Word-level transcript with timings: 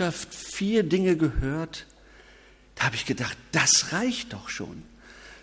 vier 0.00 0.82
Dinge 0.82 1.16
gehört, 1.16 1.86
da 2.74 2.84
habe 2.84 2.96
ich 2.96 3.06
gedacht, 3.06 3.36
das 3.52 3.92
reicht 3.92 4.32
doch 4.32 4.48
schon. 4.48 4.82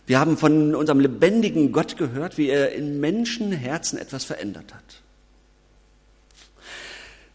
Wir 0.07 0.19
haben 0.19 0.37
von 0.37 0.73
unserem 0.73 0.99
lebendigen 0.99 1.71
Gott 1.71 1.95
gehört, 1.95 2.37
wie 2.37 2.49
er 2.49 2.73
in 2.73 2.99
Menschenherzen 2.99 3.99
etwas 3.99 4.25
verändert 4.25 4.73
hat. 4.73 5.01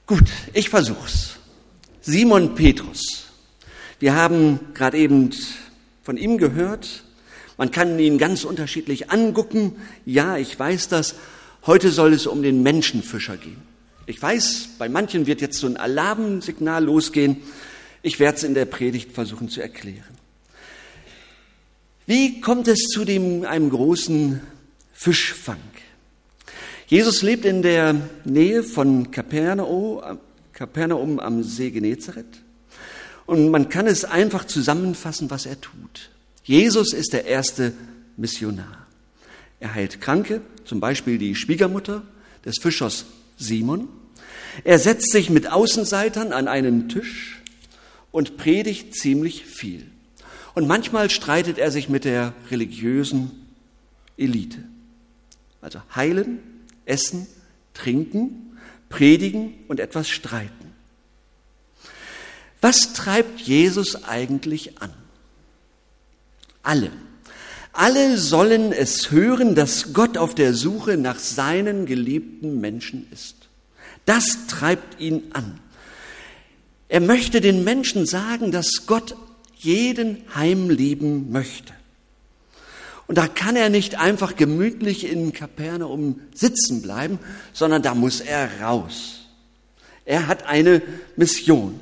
Gut, 0.07 0.25
ich 0.53 0.69
versuch's. 0.69 1.37
Simon 2.03 2.55
Petrus. 2.55 3.27
Wir 4.01 4.15
haben 4.15 4.61
gerade 4.75 4.99
eben 4.99 5.31
von 6.03 6.17
ihm 6.17 6.37
gehört. 6.37 7.05
Man 7.57 7.71
kann 7.71 7.99
ihn 7.99 8.19
ganz 8.19 8.45
unterschiedlich 8.45 9.11
angucken. 9.11 9.77
Ja, 10.05 10.37
ich 10.37 10.59
weiß 10.59 10.89
das. 10.89 11.15
Heute 11.67 11.91
soll 11.91 12.13
es 12.13 12.27
um 12.27 12.43
den 12.43 12.63
Menschenfischer 12.63 13.37
gehen. 13.37 13.74
Ich 14.07 14.21
weiß, 14.21 14.71
bei 14.79 14.89
manchen 14.89 15.27
wird 15.27 15.41
jetzt 15.41 15.59
so 15.59 15.67
ein 15.67 15.77
Alarmsignal 15.77 16.85
losgehen. 16.85 17.39
Ich 18.03 18.21
werde 18.21 18.37
es 18.37 18.45
in 18.45 18.55
der 18.55 18.67
Predigt 18.67 19.13
versuchen 19.13 19.49
zu 19.49 19.63
erklären. 19.63 20.15
Wie 22.07 22.43
kommt 22.43 22.69
es 22.69 22.81
zu 22.93 23.07
dem, 23.07 23.47
einem 23.47 23.71
großen 23.71 24.41
Fischfang? 24.93 25.61
Jesus 26.87 27.23
lebt 27.23 27.47
in 27.47 27.63
der 27.63 27.97
Nähe 28.27 28.63
von 28.63 29.11
Kapernaum, 29.11 30.19
Kapernaum 30.53 31.19
am 31.19 31.43
See 31.43 31.71
Genezareth. 31.71 32.43
Und 33.25 33.49
man 33.49 33.71
kann 33.71 33.87
es 33.87 34.05
einfach 34.05 34.45
zusammenfassen, 34.45 35.31
was 35.31 35.47
er 35.47 35.59
tut. 35.59 36.11
Jesus 36.43 36.93
ist 36.93 37.15
der 37.15 37.25
erste 37.25 37.73
Missionar. 38.19 38.87
Er 39.61 39.75
heilt 39.75 40.03
Kranke, 40.03 40.43
zum 40.67 40.79
Beispiel 40.79 41.17
die 41.17 41.35
Schwiegermutter 41.35 42.03
des 42.45 42.57
Fischers 42.61 43.07
Simon. 43.37 43.89
Er 44.63 44.79
setzt 44.79 45.11
sich 45.11 45.31
mit 45.31 45.51
Außenseitern 45.51 46.33
an 46.33 46.49
einen 46.49 46.89
Tisch 46.89 47.43
und 48.13 48.37
predigt 48.37 48.95
ziemlich 48.95 49.45
viel. 49.45 49.87
Und 50.55 50.69
manchmal 50.69 51.11
streitet 51.11 51.59
er 51.59 51.71
sich 51.71 51.89
mit 51.89 52.05
der 52.05 52.33
religiösen 52.51 53.49
Elite. 54.17 54.59
Also 55.61 55.81
heilen, 55.95 56.39
essen, 56.85 57.27
trinken, 57.73 58.57
predigen 58.89 59.55
und 59.67 59.81
etwas 59.81 60.09
streiten. 60.09 60.73
Was 62.61 62.93
treibt 62.93 63.41
Jesus 63.41 64.05
eigentlich 64.05 64.81
an? 64.81 64.93
Alle. 66.63 66.93
Alle 67.77 68.19
sollen 68.19 68.71
es 68.71 69.11
hören, 69.11 69.57
dass 69.57 69.93
Gott 69.93 70.17
auf 70.17 70.37
der 70.37 70.55
Suche 70.55 70.97
nach 70.97 71.19
seinen 71.19 71.87
geliebten 71.87 72.61
Menschen 72.61 73.09
ist. 73.13 73.35
Das 74.07 74.47
treibt 74.47 75.01
ihn 75.01 75.25
an. 75.33 75.59
Er 76.89 77.01
möchte 77.01 77.41
den 77.41 77.65
Menschen 77.65 78.07
sagen, 78.07 78.53
dass 78.53 78.87
Gott 78.87 79.17
jeden 79.57 80.19
heimlieben 80.37 81.33
möchte. 81.33 81.73
Und 83.09 83.19
da 83.19 83.27
kann 83.27 83.57
er 83.57 83.71
nicht 83.71 83.99
einfach 83.99 84.37
gemütlich 84.37 85.11
in 85.11 85.33
Kapernaum 85.33 86.21
sitzen 86.33 86.81
bleiben, 86.81 87.19
sondern 87.53 87.83
da 87.83 87.97
muss 87.97 88.21
er 88.21 88.61
raus. 88.63 89.27
Er 90.05 90.29
hat 90.29 90.47
eine 90.47 90.81
Mission. 91.17 91.81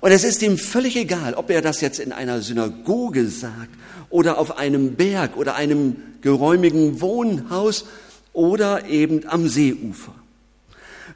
Und 0.00 0.12
es 0.12 0.24
ist 0.24 0.42
ihm 0.42 0.56
völlig 0.56 0.96
egal, 0.96 1.34
ob 1.34 1.50
er 1.50 1.60
das 1.60 1.80
jetzt 1.80 2.00
in 2.00 2.12
einer 2.12 2.40
Synagoge 2.40 3.28
sagt 3.28 3.70
oder 4.08 4.38
auf 4.38 4.56
einem 4.58 4.96
Berg 4.96 5.36
oder 5.36 5.54
einem 5.56 5.96
geräumigen 6.22 7.00
Wohnhaus 7.00 7.84
oder 8.32 8.86
eben 8.86 9.28
am 9.28 9.48
Seeufer. 9.48 10.14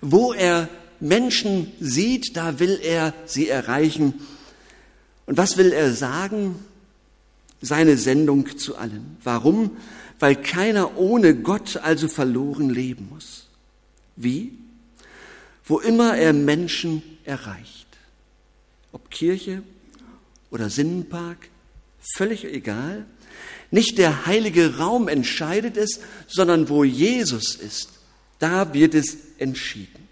Wo 0.00 0.32
er 0.32 0.68
Menschen 1.00 1.72
sieht, 1.80 2.36
da 2.36 2.58
will 2.58 2.78
er 2.82 3.14
sie 3.24 3.48
erreichen. 3.48 4.14
Und 5.26 5.38
was 5.38 5.56
will 5.56 5.72
er 5.72 5.92
sagen? 5.92 6.56
Seine 7.62 7.96
Sendung 7.96 8.58
zu 8.58 8.76
allen. 8.76 9.16
Warum? 9.24 9.70
Weil 10.18 10.36
keiner 10.36 10.98
ohne 10.98 11.34
Gott 11.34 11.78
also 11.78 12.08
verloren 12.08 12.68
leben 12.68 13.08
muss. 13.10 13.46
Wie? 14.16 14.58
Wo 15.64 15.78
immer 15.78 16.16
er 16.16 16.34
Menschen 16.34 17.02
erreicht. 17.24 17.83
Ob 18.94 19.10
Kirche 19.10 19.64
oder 20.52 20.70
Sinnenpark, 20.70 21.48
völlig 22.16 22.44
egal. 22.44 23.04
Nicht 23.72 23.98
der 23.98 24.26
heilige 24.26 24.78
Raum 24.78 25.08
entscheidet 25.08 25.76
es, 25.76 25.98
sondern 26.28 26.68
wo 26.68 26.84
Jesus 26.84 27.56
ist, 27.56 27.88
da 28.38 28.72
wird 28.72 28.94
es 28.94 29.16
entschieden. 29.38 30.08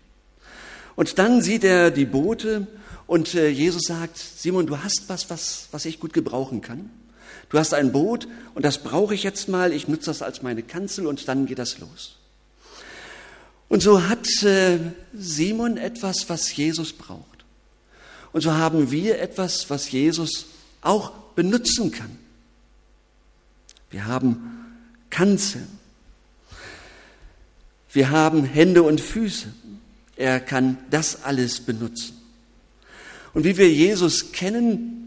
Und 0.97 1.19
dann 1.21 1.43
sieht 1.43 1.63
er 1.63 1.93
die 1.93 2.05
Boote 2.07 2.67
und 3.07 3.37
äh, 3.37 3.49
Jesus 3.51 3.83
sagt, 3.87 4.19
Simon, 4.19 4.67
du 4.67 4.79
hast 4.79 5.05
was, 5.07 5.31
was, 5.31 5.69
was 5.71 5.85
ich 5.85 6.01
gut 6.01 6.13
gebrauchen 6.13 6.61
kann. 6.61 6.91
Du 7.51 7.59
hast 7.59 7.75
ein 7.75 7.93
Boot 7.93 8.27
und 8.55 8.65
das 8.65 8.83
brauche 8.83 9.15
ich 9.15 9.23
jetzt 9.23 9.49
mal, 9.49 9.73
ich 9.73 9.87
nutze 9.87 10.07
das 10.07 10.23
als 10.23 10.43
meine 10.43 10.65
Kanzel 10.65 11.07
und 11.07 11.29
dann 11.29 11.47
geht 11.47 11.61
das 11.61 11.79
los. 11.79 12.17
Und 13.69 13.81
so 13.81 14.09
hat 14.09 14.27
äh, 14.43 14.79
Simon 15.15 15.77
etwas, 15.77 16.29
was 16.29 16.57
Jesus 16.57 16.93
braucht. 16.93 17.32
Und 18.33 18.41
so 18.41 18.53
haben 18.55 18.91
wir 18.91 19.21
etwas, 19.21 19.69
was 19.71 19.91
Jesus 19.91 20.47
auch 20.81 21.11
benutzen 21.35 21.91
kann. 21.91 22.19
Wir 23.91 24.07
haben 24.07 24.67
Kanzeln. 25.11 25.69
Wir 27.93 28.11
haben 28.11 28.45
Hände 28.45 28.83
und 28.83 29.01
Füße. 29.01 29.53
Er 30.17 30.41
kann 30.41 30.79
das 30.91 31.25
alles 31.25 31.61
benutzen. 31.61 32.17
Und 33.35 33.45
wie 33.45 33.57
wir 33.57 33.71
Jesus 33.71 34.33
kennen, 34.33 35.03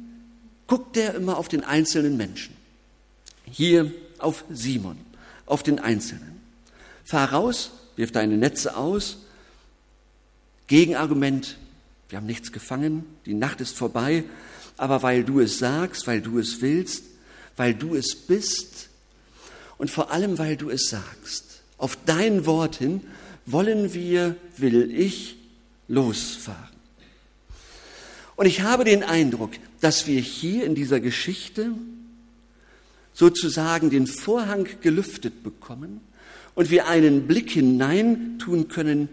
guckt 0.68 0.98
er 0.98 1.16
immer 1.16 1.38
auf 1.38 1.48
den 1.48 1.64
einzelnen 1.64 2.18
Menschen. 2.18 2.56
Hier 3.46 3.92
auf 4.20 4.44
Simon, 4.50 4.98
auf 5.46 5.64
den 5.64 5.80
Einzelnen. 5.80 6.42
Fahr 7.04 7.32
raus, 7.32 7.72
wirf 7.96 8.12
deine 8.12 8.38
Netze 8.38 8.76
aus. 8.76 9.18
Gegenargument, 10.68 11.58
wir 12.10 12.18
haben 12.18 12.26
nichts 12.26 12.52
gefangen, 12.52 13.06
die 13.26 13.34
Nacht 13.34 13.62
ist 13.62 13.76
vorbei, 13.76 14.24
aber 14.78 15.04
weil 15.04 15.24
du 15.24 15.40
es 15.40 15.58
sagst, 15.60 16.08
weil 16.08 16.22
du 16.22 16.38
es 16.40 16.62
willst, 16.62 17.04
weil 17.58 17.74
du 17.74 17.96
es 17.96 18.16
bist 18.16 18.90
und 19.78 19.90
vor 19.90 20.12
allem 20.12 20.38
weil 20.38 20.58
du 20.58 20.70
es 20.70 20.90
sagst, 20.90 21.62
auf 21.78 21.98
dein 22.06 22.46
Wort 22.46 22.78
hin 22.78 23.02
wollen 23.46 23.94
wir, 23.94 24.36
will 24.58 24.92
ich 24.92 25.38
losfahren. 25.88 26.76
Und 28.36 28.46
ich 28.48 28.62
habe 28.62 28.84
den 28.84 29.04
Eindruck, 29.04 29.52
dass 29.80 30.08
wir 30.08 30.20
hier 30.20 30.66
in 30.66 30.76
dieser 30.76 31.00
Geschichte 31.00 31.72
sozusagen 33.14 33.90
den 33.90 34.08
Vorhang 34.08 34.68
gelüftet 34.82 35.44
bekommen 35.44 36.02
und 36.54 36.70
wir 36.70 36.88
einen 36.88 37.28
Blick 37.28 37.52
hinein 37.52 38.38
tun 38.40 38.68
können 38.68 39.08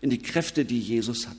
in 0.00 0.10
die 0.10 0.20
Kräfte, 0.20 0.64
die 0.64 0.78
Jesus 0.78 1.26
hat. 1.26 1.36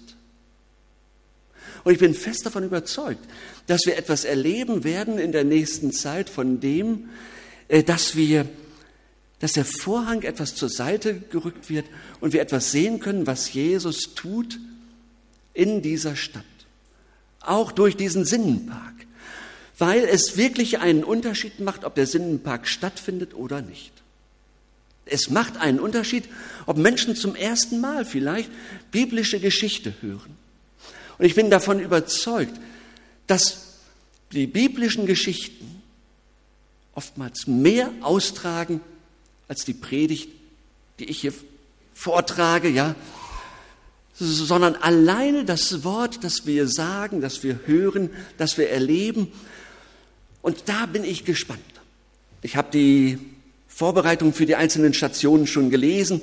Und 1.83 1.93
ich 1.93 1.99
bin 1.99 2.13
fest 2.13 2.45
davon 2.45 2.63
überzeugt, 2.63 3.23
dass 3.67 3.81
wir 3.85 3.97
etwas 3.97 4.25
erleben 4.25 4.83
werden 4.83 5.17
in 5.19 5.31
der 5.31 5.43
nächsten 5.43 5.91
Zeit 5.91 6.29
von 6.29 6.59
dem, 6.59 7.09
äh, 7.67 7.83
dass 7.83 8.15
wir, 8.15 8.47
dass 9.39 9.53
der 9.53 9.65
Vorhang 9.65 10.23
etwas 10.23 10.55
zur 10.55 10.69
Seite 10.69 11.15
gerückt 11.31 11.69
wird 11.69 11.85
und 12.19 12.33
wir 12.33 12.41
etwas 12.41 12.71
sehen 12.71 12.99
können, 12.99 13.27
was 13.27 13.53
Jesus 13.53 14.15
tut 14.15 14.59
in 15.53 15.81
dieser 15.81 16.15
Stadt 16.15 16.43
auch 17.47 17.71
durch 17.71 17.95
diesen 17.95 18.25
Sinnenpark, 18.25 18.93
weil 19.77 20.03
es 20.03 20.37
wirklich 20.37 20.79
einen 20.79 21.03
Unterschied 21.03 21.59
macht, 21.59 21.85
ob 21.85 21.95
der 21.95 22.07
Sinnenpark 22.07 22.67
stattfindet 22.67 23.33
oder 23.33 23.61
nicht. 23.61 23.91
Es 25.05 25.29
macht 25.29 25.57
einen 25.57 25.79
Unterschied, 25.79 26.25
ob 26.65 26.77
Menschen 26.77 27.15
zum 27.15 27.35
ersten 27.35 27.79
Mal 27.79 28.03
vielleicht 28.03 28.51
biblische 28.91 29.39
Geschichte 29.39 29.93
hören. 30.01 30.35
Und 31.17 31.25
ich 31.25 31.35
bin 31.35 31.49
davon 31.49 31.79
überzeugt, 31.79 32.59
dass 33.25 33.79
die 34.31 34.47
biblischen 34.47 35.05
Geschichten 35.05 35.81
oftmals 36.93 37.47
mehr 37.47 37.91
austragen 38.01 38.81
als 39.47 39.65
die 39.65 39.73
Predigt, 39.73 40.29
die 40.99 41.05
ich 41.05 41.21
hier 41.21 41.33
vortrage, 41.93 42.69
ja, 42.69 42.95
sondern 44.19 44.75
alleine 44.75 45.45
das 45.45 45.83
Wort, 45.83 46.23
das 46.23 46.45
wir 46.45 46.67
sagen, 46.67 47.21
das 47.21 47.43
wir 47.43 47.59
hören, 47.65 48.09
das 48.37 48.57
wir 48.57 48.69
erleben. 48.69 49.31
Und 50.41 50.63
da 50.65 50.87
bin 50.87 51.03
ich 51.03 51.23
gespannt. 51.23 51.61
Ich 52.41 52.55
habe 52.55 52.69
die 52.71 53.19
Vorbereitung 53.67 54.33
für 54.33 54.47
die 54.47 54.55
einzelnen 54.55 54.93
Stationen 54.93 55.45
schon 55.45 55.69
gelesen. 55.69 56.21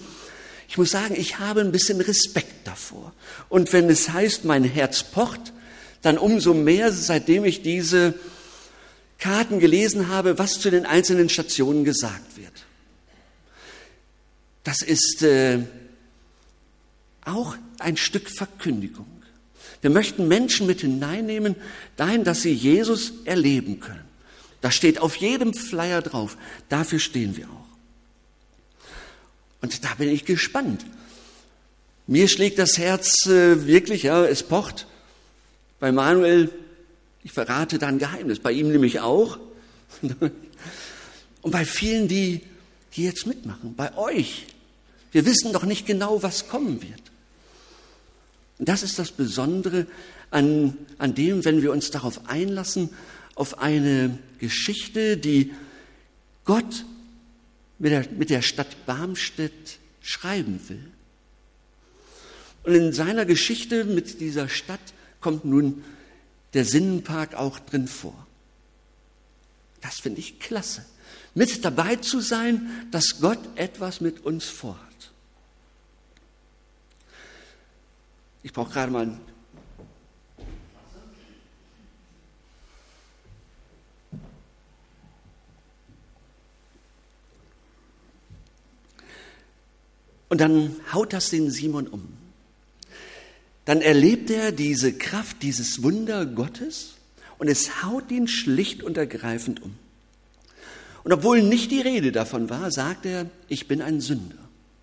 Ich 0.68 0.78
muss 0.78 0.90
sagen, 0.90 1.14
ich 1.16 1.38
habe 1.38 1.60
ein 1.60 1.72
bisschen 1.72 2.00
Respekt 2.00 2.66
davor. 2.66 3.12
Und 3.48 3.72
wenn 3.72 3.88
es 3.88 4.10
heißt, 4.10 4.44
mein 4.44 4.64
Herz 4.64 5.02
pocht, 5.02 5.52
dann 6.02 6.18
umso 6.18 6.54
mehr, 6.54 6.92
seitdem 6.92 7.44
ich 7.44 7.62
diese 7.62 8.14
Karten 9.18 9.60
gelesen 9.60 10.08
habe, 10.08 10.38
was 10.38 10.60
zu 10.60 10.70
den 10.70 10.86
einzelnen 10.86 11.28
Stationen 11.28 11.84
gesagt 11.84 12.36
wird. 12.36 12.52
Das 14.64 14.82
ist 14.82 15.22
äh, 15.22 15.60
auch 17.24 17.56
ein 17.78 17.96
Stück 17.96 18.28
Verkündigung. 18.28 19.06
Wir 19.82 19.90
möchten 19.90 20.28
Menschen 20.28 20.66
mit 20.66 20.80
hineinnehmen, 20.80 21.56
dahin, 21.96 22.24
dass 22.24 22.42
sie 22.42 22.52
Jesus 22.52 23.12
erleben 23.26 23.80
können. 23.80 24.04
Das 24.62 24.74
steht 24.74 24.98
auf 24.98 25.16
jedem 25.16 25.52
Flyer 25.52 26.00
drauf. 26.00 26.38
Dafür 26.70 26.98
stehen 26.98 27.36
wir 27.36 27.46
auch. 27.50 27.73
Und 29.64 29.82
da 29.82 29.94
bin 29.94 30.10
ich 30.10 30.26
gespannt. 30.26 30.84
Mir 32.06 32.28
schlägt 32.28 32.58
das 32.58 32.76
Herz 32.76 33.26
äh, 33.26 33.66
wirklich, 33.66 34.02
ja, 34.02 34.22
es 34.26 34.42
pocht. 34.42 34.86
Bei 35.80 35.90
Manuel, 35.90 36.50
ich 37.22 37.32
verrate 37.32 37.78
da 37.78 37.86
ein 37.86 37.98
Geheimnis, 37.98 38.40
bei 38.40 38.52
ihm 38.52 38.70
nämlich 38.70 39.00
auch. 39.00 39.38
Und 40.02 41.50
bei 41.50 41.64
vielen, 41.64 42.08
die, 42.08 42.42
die 42.94 43.04
jetzt 43.04 43.26
mitmachen, 43.26 43.74
bei 43.74 43.96
euch. 43.96 44.48
Wir 45.12 45.24
wissen 45.24 45.54
doch 45.54 45.64
nicht 45.64 45.86
genau, 45.86 46.22
was 46.22 46.46
kommen 46.46 46.82
wird. 46.82 47.00
Und 48.58 48.68
das 48.68 48.82
ist 48.82 48.98
das 48.98 49.12
Besondere 49.12 49.86
an, 50.30 50.76
an 50.98 51.14
dem, 51.14 51.42
wenn 51.46 51.62
wir 51.62 51.72
uns 51.72 51.90
darauf 51.90 52.28
einlassen, 52.28 52.90
auf 53.34 53.60
eine 53.60 54.18
Geschichte, 54.38 55.16
die 55.16 55.54
Gott 56.44 56.84
mit 57.78 57.92
der, 57.92 58.08
mit 58.10 58.30
der 58.30 58.42
Stadt 58.42 58.86
Barmstedt 58.86 59.78
schreiben 60.00 60.60
will. 60.68 60.90
Und 62.64 62.74
in 62.74 62.92
seiner 62.92 63.24
Geschichte 63.26 63.84
mit 63.84 64.20
dieser 64.20 64.48
Stadt 64.48 64.80
kommt 65.20 65.44
nun 65.44 65.84
der 66.54 66.64
Sinnenpark 66.64 67.34
auch 67.34 67.58
drin 67.58 67.88
vor. 67.88 68.26
Das 69.80 70.00
finde 70.00 70.20
ich 70.20 70.40
klasse. 70.40 70.84
Mit 71.34 71.64
dabei 71.64 71.96
zu 71.96 72.20
sein, 72.20 72.88
dass 72.90 73.20
Gott 73.20 73.40
etwas 73.56 74.00
mit 74.00 74.24
uns 74.24 74.44
vorhat. 74.44 74.80
Ich 78.42 78.52
brauche 78.52 78.72
gerade 78.72 78.92
mal 78.92 79.06
ein 79.06 79.20
Und 90.34 90.40
dann 90.40 90.74
haut 90.92 91.12
das 91.12 91.30
den 91.30 91.48
Simon 91.48 91.86
um. 91.86 92.02
Dann 93.66 93.80
erlebt 93.80 94.30
er 94.30 94.50
diese 94.50 94.92
Kraft, 94.92 95.44
dieses 95.44 95.84
Wunder 95.84 96.26
Gottes 96.26 96.94
und 97.38 97.46
es 97.46 97.84
haut 97.84 98.10
ihn 98.10 98.26
schlicht 98.26 98.82
und 98.82 98.96
ergreifend 98.96 99.62
um. 99.62 99.76
Und 101.04 101.12
obwohl 101.12 101.40
nicht 101.40 101.70
die 101.70 101.82
Rede 101.82 102.10
davon 102.10 102.50
war, 102.50 102.72
sagt 102.72 103.06
er, 103.06 103.30
ich 103.46 103.68
bin 103.68 103.80
ein 103.80 104.00
Sünder. 104.00 104.34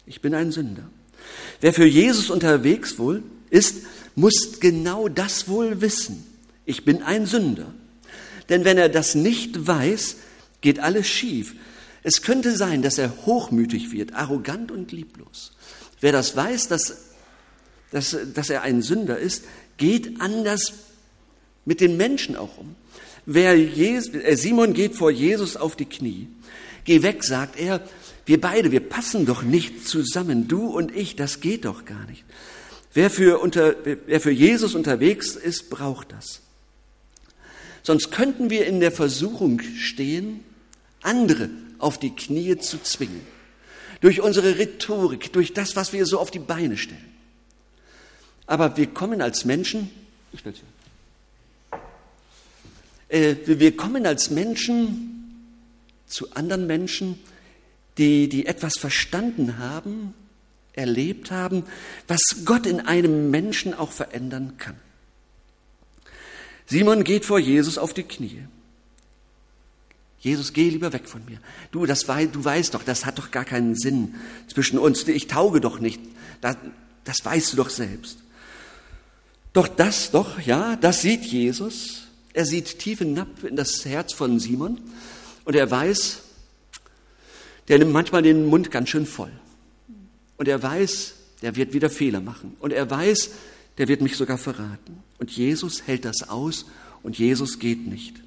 Ich 0.05 0.21
bin 0.21 0.33
ein 0.35 0.53
Sünder. 0.53 0.89
Wer 1.59 1.73
für 1.73 1.85
Jesus 1.85 2.29
unterwegs 2.29 2.97
wohl 2.97 3.21
ist, 3.49 3.79
muss 4.15 4.61
genau 4.61 5.09
das 5.09 5.49
wohl 5.49 5.81
wissen. 5.81 6.23
Ich 6.63 6.85
bin 6.85 7.03
ein 7.03 7.25
Sünder. 7.25 7.73
Denn 8.47 8.63
wenn 8.63 8.77
er 8.77 8.87
das 8.87 9.15
nicht 9.15 9.67
weiß, 9.67 10.15
geht 10.61 10.79
alles 10.79 11.07
schief. 11.07 11.55
Es 12.03 12.21
könnte 12.21 12.55
sein, 12.55 12.81
dass 12.81 12.97
er 12.97 13.25
hochmütig 13.25 13.91
wird, 13.91 14.13
arrogant 14.13 14.71
und 14.71 14.91
lieblos. 14.91 15.51
Wer 15.99 16.11
das 16.11 16.35
weiß, 16.35 16.67
dass, 16.67 16.97
dass, 17.91 18.17
dass 18.33 18.49
er 18.49 18.63
ein 18.63 18.81
Sünder 18.81 19.19
ist, 19.19 19.43
geht 19.77 20.19
anders 20.19 20.73
mit 21.65 21.79
den 21.79 21.97
Menschen 21.97 22.35
auch 22.35 22.57
um. 22.57 22.75
Wer 23.25 23.55
Jesus, 23.55 24.13
äh, 24.15 24.35
Simon 24.35 24.73
geht 24.73 24.95
vor 24.95 25.11
Jesus 25.11 25.55
auf 25.55 25.75
die 25.75 25.85
Knie. 25.85 26.27
Geh 26.85 27.03
weg, 27.03 27.23
sagt 27.23 27.59
er. 27.59 27.81
Wir 28.25 28.41
beide, 28.41 28.71
wir 28.71 28.79
passen 28.79 29.25
doch 29.25 29.43
nicht 29.43 29.87
zusammen. 29.87 30.47
Du 30.47 30.67
und 30.67 30.95
ich, 30.95 31.15
das 31.15 31.39
geht 31.39 31.65
doch 31.65 31.85
gar 31.85 32.05
nicht. 32.05 32.23
Wer 32.93 33.09
für, 33.09 33.39
unter, 33.39 33.75
wer 33.83 34.19
für 34.19 34.31
Jesus 34.31 34.75
unterwegs 34.75 35.35
ist, 35.35 35.69
braucht 35.69 36.11
das. 36.11 36.41
Sonst 37.83 38.11
könnten 38.11 38.49
wir 38.49 38.65
in 38.65 38.79
der 38.79 38.91
Versuchung 38.91 39.61
stehen, 39.77 40.41
andere 41.01 41.49
auf 41.81 41.99
die 41.99 42.15
Knie 42.15 42.57
zu 42.57 42.81
zwingen. 42.81 43.21
Durch 44.01 44.21
unsere 44.21 44.57
Rhetorik, 44.57 45.31
durch 45.33 45.53
das, 45.53 45.75
was 45.75 45.93
wir 45.93 46.05
so 46.05 46.19
auf 46.19 46.31
die 46.31 46.39
Beine 46.39 46.77
stellen. 46.77 47.11
Aber 48.47 48.75
wir 48.77 48.87
kommen 48.87 49.21
als 49.21 49.45
Menschen. 49.45 49.91
Äh, 53.09 53.35
wir 53.45 53.75
kommen 53.77 54.05
als 54.05 54.29
Menschen 54.29 55.11
zu 56.07 56.31
anderen 56.33 56.67
Menschen, 56.67 57.19
die, 57.97 58.27
die 58.29 58.45
etwas 58.45 58.73
verstanden 58.77 59.57
haben, 59.57 60.13
erlebt 60.73 61.31
haben, 61.31 61.65
was 62.07 62.21
Gott 62.45 62.65
in 62.65 62.79
einem 62.79 63.29
Menschen 63.29 63.73
auch 63.73 63.91
verändern 63.91 64.55
kann. 64.57 64.75
Simon 66.65 67.03
geht 67.03 67.25
vor 67.25 67.39
Jesus 67.39 67.77
auf 67.77 67.93
die 67.93 68.03
Knie. 68.03 68.43
Jesus, 70.21 70.53
geh 70.53 70.69
lieber 70.69 70.93
weg 70.93 71.09
von 71.09 71.25
mir. 71.25 71.39
Du, 71.71 71.85
das 71.87 72.07
wei 72.07 72.27
du 72.27 72.43
weißt 72.43 72.75
doch, 72.75 72.83
das 72.83 73.05
hat 73.05 73.17
doch 73.17 73.31
gar 73.31 73.43
keinen 73.43 73.75
Sinn 73.75 74.15
zwischen 74.47 74.77
uns. 74.77 75.07
Ich 75.07 75.27
tauge 75.27 75.59
doch 75.59 75.79
nicht. 75.79 75.99
Das, 76.41 76.57
das 77.03 77.25
weißt 77.25 77.53
du 77.53 77.57
doch 77.57 77.69
selbst. 77.69 78.19
Doch 79.51 79.67
das, 79.67 80.11
doch, 80.11 80.39
ja, 80.39 80.75
das 80.75 81.01
sieht 81.01 81.25
Jesus. 81.25 82.03
Er 82.33 82.45
sieht 82.45 82.79
tief 82.79 82.99
hinab 82.99 83.43
in 83.43 83.55
das 83.55 83.83
Herz 83.83 84.13
von 84.13 84.39
Simon 84.39 84.79
und 85.43 85.55
er 85.55 85.69
weiß, 85.69 86.21
der 87.67 87.79
nimmt 87.79 87.91
manchmal 87.91 88.21
den 88.21 88.45
Mund 88.45 88.71
ganz 88.71 88.89
schön 88.89 89.07
voll. 89.07 89.31
Und 90.37 90.47
er 90.47 90.61
weiß, 90.61 91.15
der 91.41 91.55
wird 91.55 91.73
wieder 91.73 91.89
Fehler 91.89 92.21
machen. 92.21 92.55
Und 92.59 92.73
er 92.73 92.89
weiß, 92.89 93.31
der 93.79 93.87
wird 93.87 94.01
mich 94.01 94.17
sogar 94.17 94.37
verraten. 94.37 95.03
Und 95.17 95.31
Jesus 95.31 95.87
hält 95.87 96.05
das 96.05 96.29
aus 96.29 96.67
und 97.01 97.17
Jesus 97.17 97.59
geht 97.59 97.87
nicht. 97.87 98.21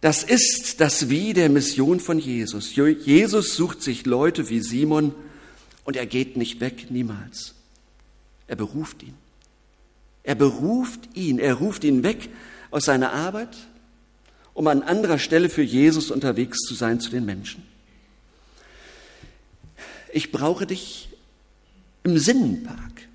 Das 0.00 0.22
ist 0.22 0.80
das 0.80 1.08
Wie 1.08 1.32
der 1.32 1.48
Mission 1.48 1.98
von 1.98 2.18
Jesus. 2.18 2.74
Jesus 2.76 3.56
sucht 3.56 3.82
sich 3.82 4.06
Leute 4.06 4.48
wie 4.48 4.60
Simon 4.60 5.14
und 5.84 5.96
er 5.96 6.06
geht 6.06 6.36
nicht 6.36 6.60
weg, 6.60 6.90
niemals. 6.90 7.54
Er 8.46 8.56
beruft 8.56 9.02
ihn. 9.02 9.14
Er 10.22 10.34
beruft 10.34 11.08
ihn, 11.14 11.38
er 11.38 11.54
ruft 11.54 11.84
ihn 11.84 12.02
weg 12.02 12.28
aus 12.70 12.84
seiner 12.84 13.12
Arbeit, 13.12 13.56
um 14.54 14.66
an 14.66 14.82
anderer 14.82 15.18
Stelle 15.18 15.48
für 15.48 15.62
Jesus 15.62 16.10
unterwegs 16.10 16.58
zu 16.58 16.74
sein 16.74 17.00
zu 17.00 17.10
den 17.10 17.24
Menschen. 17.24 17.62
Ich 20.12 20.30
brauche 20.30 20.66
dich 20.66 21.08
im 22.04 22.18
Sinnenpark. 22.18 23.07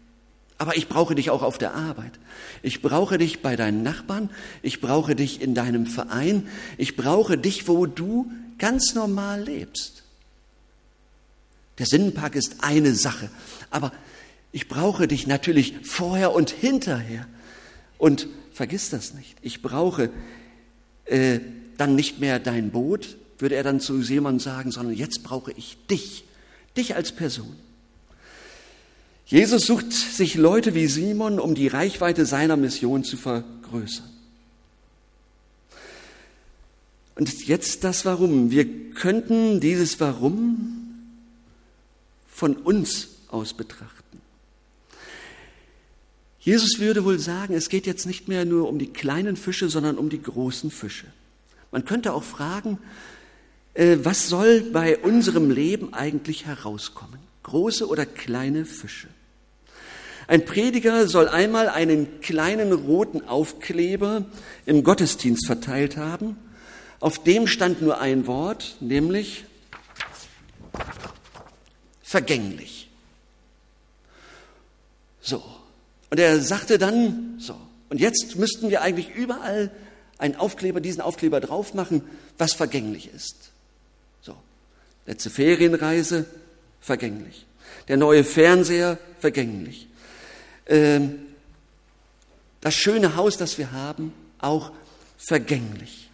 Aber 0.57 0.77
ich 0.77 0.87
brauche 0.87 1.15
dich 1.15 1.29
auch 1.29 1.41
auf 1.41 1.57
der 1.57 1.73
Arbeit. 1.73 2.13
Ich 2.61 2.81
brauche 2.81 3.17
dich 3.17 3.41
bei 3.41 3.55
deinen 3.55 3.83
Nachbarn. 3.83 4.29
Ich 4.61 4.81
brauche 4.81 5.15
dich 5.15 5.41
in 5.41 5.55
deinem 5.55 5.85
Verein. 5.85 6.47
Ich 6.77 6.95
brauche 6.95 7.37
dich, 7.37 7.67
wo 7.67 7.85
du 7.85 8.31
ganz 8.59 8.93
normal 8.93 9.43
lebst. 9.43 10.03
Der 11.79 11.85
Sinnenpark 11.85 12.35
ist 12.35 12.57
eine 12.61 12.93
Sache. 12.93 13.29
Aber 13.71 13.91
ich 14.51 14.67
brauche 14.67 15.07
dich 15.07 15.25
natürlich 15.25 15.75
vorher 15.83 16.33
und 16.33 16.51
hinterher. 16.51 17.27
Und 17.97 18.27
vergiss 18.53 18.89
das 18.89 19.13
nicht. 19.13 19.35
Ich 19.41 19.61
brauche 19.61 20.11
äh, 21.05 21.39
dann 21.77 21.95
nicht 21.95 22.19
mehr 22.19 22.39
dein 22.39 22.69
Boot, 22.69 23.17
würde 23.39 23.55
er 23.55 23.63
dann 23.63 23.79
zu 23.79 24.01
Simon 24.03 24.39
sagen, 24.39 24.71
sondern 24.71 24.95
jetzt 24.95 25.23
brauche 25.23 25.51
ich 25.53 25.77
dich. 25.89 26.25
Dich 26.77 26.95
als 26.95 27.11
Person. 27.11 27.55
Jesus 29.25 29.65
sucht 29.65 29.93
sich 29.93 30.35
Leute 30.35 30.75
wie 30.75 30.87
Simon, 30.87 31.39
um 31.39 31.55
die 31.55 31.67
Reichweite 31.67 32.25
seiner 32.25 32.57
Mission 32.57 33.03
zu 33.03 33.17
vergrößern. 33.17 34.09
Und 37.15 37.47
jetzt 37.47 37.83
das 37.83 38.05
Warum. 38.05 38.51
Wir 38.51 38.91
könnten 38.91 39.59
dieses 39.59 39.99
Warum 39.99 40.83
von 42.27 42.55
uns 42.55 43.09
aus 43.29 43.53
betrachten. 43.53 44.21
Jesus 46.39 46.79
würde 46.79 47.05
wohl 47.05 47.19
sagen, 47.19 47.53
es 47.53 47.69
geht 47.69 47.85
jetzt 47.85 48.05
nicht 48.05 48.27
mehr 48.27 48.43
nur 48.43 48.67
um 48.67 48.77
die 48.77 48.91
kleinen 48.91 49.37
Fische, 49.37 49.69
sondern 49.69 49.97
um 49.97 50.09
die 50.09 50.21
großen 50.21 50.71
Fische. 50.71 51.07
Man 51.71 51.85
könnte 51.85 52.13
auch 52.13 52.23
fragen, 52.23 52.79
äh, 53.73 53.97
was 54.03 54.27
soll 54.27 54.61
bei 54.61 54.97
unserem 54.97 55.49
Leben 55.49 55.93
eigentlich 55.93 56.45
herauskommen? 56.45 57.19
Große 57.43 57.87
oder 57.87 58.05
kleine 58.05 58.65
Fische? 58.65 59.07
Ein 60.27 60.45
Prediger 60.45 61.07
soll 61.07 61.27
einmal 61.27 61.67
einen 61.69 62.21
kleinen 62.21 62.71
roten 62.71 63.27
Aufkleber 63.27 64.25
im 64.65 64.83
Gottesdienst 64.83 65.45
verteilt 65.45 65.97
haben. 65.97 66.37
Auf 66.99 67.23
dem 67.23 67.47
stand 67.47 67.81
nur 67.81 67.99
ein 67.99 68.25
Wort, 68.27 68.77
nämlich 68.79 69.43
vergänglich. 72.01 72.89
So. 75.21 75.43
Und 76.09 76.19
er 76.19 76.39
sagte 76.39 76.77
dann, 76.77 77.35
so. 77.39 77.57
Und 77.89 77.99
jetzt 77.99 78.35
müssten 78.37 78.69
wir 78.69 78.81
eigentlich 78.81 79.13
überall 79.13 79.71
einen 80.17 80.35
Aufkleber, 80.35 80.79
diesen 80.79 81.01
Aufkleber 81.01 81.41
drauf 81.41 81.73
machen, 81.73 82.03
was 82.37 82.53
vergänglich 82.53 83.09
ist. 83.13 83.51
So. 84.21 84.35
Letzte 85.05 85.29
Ferienreise, 85.29 86.25
vergänglich. 86.83 87.45
Der 87.87 87.97
neue 87.97 88.23
Fernseher, 88.23 88.99
vergänglich. 89.19 89.87
Ähm, 90.67 91.19
das 92.61 92.75
schöne 92.75 93.15
Haus, 93.15 93.37
das 93.37 93.57
wir 93.57 93.71
haben, 93.71 94.13
auch 94.39 94.71
vergänglich. 95.17 96.09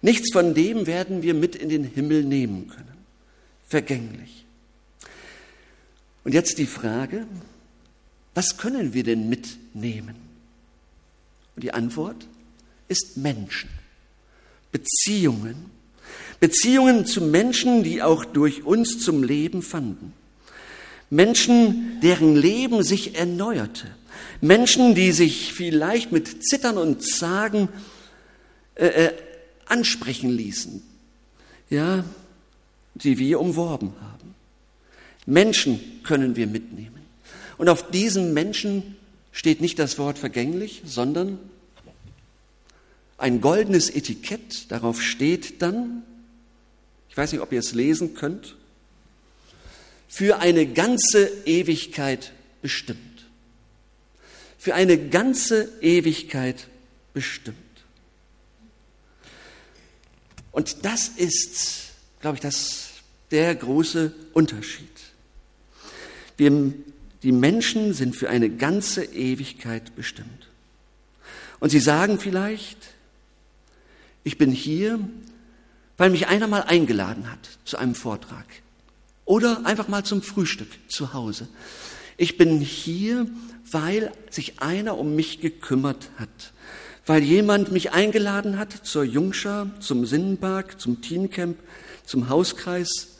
Nichts 0.00 0.32
von 0.32 0.54
dem 0.54 0.86
werden 0.86 1.22
wir 1.22 1.34
mit 1.34 1.56
in 1.56 1.68
den 1.68 1.84
Himmel 1.84 2.24
nehmen 2.24 2.68
können. 2.68 3.04
Vergänglich. 3.68 4.46
Und 6.24 6.32
jetzt 6.32 6.58
die 6.58 6.66
Frage, 6.66 7.26
was 8.34 8.56
können 8.56 8.94
wir 8.94 9.04
denn 9.04 9.28
mitnehmen? 9.28 10.16
Und 11.56 11.64
die 11.64 11.74
Antwort 11.74 12.26
ist 12.88 13.16
Menschen, 13.16 13.70
Beziehungen, 14.72 15.70
Beziehungen 16.40 17.06
zu 17.06 17.20
Menschen, 17.20 17.82
die 17.82 18.02
auch 18.02 18.24
durch 18.24 18.64
uns 18.64 18.98
zum 18.98 19.22
Leben 19.22 19.62
fanden. 19.62 20.12
Menschen, 21.10 21.98
deren 22.02 22.36
Leben 22.36 22.82
sich 22.82 23.16
erneuerte. 23.16 23.88
Menschen, 24.40 24.94
die 24.94 25.12
sich 25.12 25.52
vielleicht 25.52 26.12
mit 26.12 26.44
Zittern 26.44 26.78
und 26.78 27.02
Zagen 27.02 27.68
äh, 28.76 28.86
äh, 28.86 29.12
ansprechen 29.66 30.30
ließen, 30.30 30.82
ja, 31.68 32.04
die 32.94 33.18
wir 33.18 33.40
umworben 33.40 33.92
haben. 34.00 34.34
Menschen 35.26 35.80
können 36.02 36.36
wir 36.36 36.46
mitnehmen. 36.46 37.00
Und 37.58 37.68
auf 37.68 37.90
diesen 37.90 38.32
Menschen 38.32 38.96
steht 39.32 39.60
nicht 39.60 39.78
das 39.78 39.98
Wort 39.98 40.18
vergänglich, 40.18 40.82
sondern 40.86 41.38
ein 43.20 43.40
goldenes 43.40 43.90
Etikett. 43.90 44.70
Darauf 44.70 45.02
steht 45.02 45.62
dann, 45.62 46.02
ich 47.08 47.16
weiß 47.16 47.32
nicht, 47.32 47.40
ob 47.40 47.52
ihr 47.52 47.60
es 47.60 47.72
lesen 47.72 48.14
könnt, 48.14 48.56
für 50.08 50.38
eine 50.38 50.66
ganze 50.66 51.30
Ewigkeit 51.44 52.32
bestimmt. 52.62 52.98
Für 54.58 54.74
eine 54.74 54.98
ganze 54.98 55.70
Ewigkeit 55.80 56.66
bestimmt. 57.14 57.56
Und 60.52 60.84
das 60.84 61.08
ist, 61.08 61.92
glaube 62.20 62.36
ich, 62.36 62.40
das, 62.40 62.88
der 63.30 63.54
große 63.54 64.12
Unterschied. 64.32 64.88
Wir, 66.36 66.74
die 67.22 67.32
Menschen 67.32 67.94
sind 67.94 68.16
für 68.16 68.28
eine 68.28 68.50
ganze 68.50 69.04
Ewigkeit 69.04 69.94
bestimmt. 69.94 70.48
Und 71.60 71.70
sie 71.70 71.78
sagen 71.78 72.18
vielleicht, 72.18 72.94
ich 74.24 74.38
bin 74.38 74.50
hier, 74.50 74.98
weil 75.96 76.10
mich 76.10 76.28
einer 76.28 76.46
mal 76.46 76.62
eingeladen 76.62 77.30
hat 77.30 77.58
zu 77.64 77.76
einem 77.76 77.94
Vortrag 77.94 78.46
oder 79.24 79.64
einfach 79.64 79.88
mal 79.88 80.04
zum 80.04 80.22
Frühstück 80.22 80.68
zu 80.88 81.12
Hause. 81.12 81.48
Ich 82.16 82.36
bin 82.36 82.60
hier, 82.60 83.26
weil 83.70 84.12
sich 84.30 84.60
einer 84.60 84.98
um 84.98 85.14
mich 85.14 85.40
gekümmert 85.40 86.10
hat, 86.16 86.52
weil 87.06 87.22
jemand 87.22 87.72
mich 87.72 87.92
eingeladen 87.92 88.58
hat 88.58 88.72
zur 88.72 89.04
Jungschar, 89.04 89.70
zum 89.80 90.04
Sinnenpark, 90.04 90.80
zum 90.80 91.00
Teencamp, 91.00 91.58
zum 92.04 92.28
Hauskreis, 92.28 93.18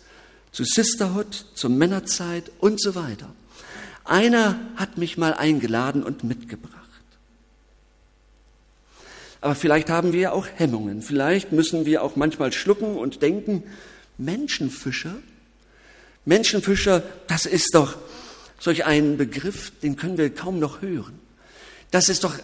zu 0.53 0.65
Sisterhood, 0.65 1.47
zur 1.55 1.71
Männerzeit 1.71 2.51
und 2.59 2.81
so 2.81 2.95
weiter. 2.95 3.33
Einer 4.05 4.59
hat 4.77 4.99
mich 4.99 5.17
mal 5.17 5.35
eingeladen 5.35 6.03
und 6.03 6.25
mitgebracht. 6.25 6.80
Aber 9.41 9.55
vielleicht 9.55 9.89
haben 9.89 10.13
wir 10.13 10.33
auch 10.33 10.47
Hemmungen. 10.57 11.03
Vielleicht 11.03 11.53
müssen 11.53 11.87
wir 11.87 12.03
auch 12.03 12.17
manchmal 12.17 12.53
schlucken 12.53 12.97
und 12.97 13.23
denken, 13.23 13.63
Menschenfischer, 14.19 15.17
Menschenfischer, 16.27 17.03
das 17.27 17.47
ist 17.47 17.75
doch 17.75 17.97
solch 18.59 18.85
ein 18.85 19.17
Begriff, 19.17 19.73
den 19.83 19.97
können 19.97 20.19
wir 20.19 20.29
kaum 20.35 20.59
noch 20.59 20.83
hören. 20.83 21.19
Das 21.91 22.11
ist 22.11 22.25
doch, 22.25 22.35